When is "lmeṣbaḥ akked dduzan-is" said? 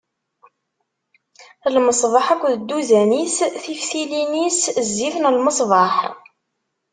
1.75-3.37